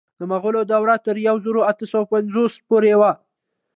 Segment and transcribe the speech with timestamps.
[0.19, 3.11] د مغولو دوره تر یو زر اته سوه اوه پنځوس پورې وه.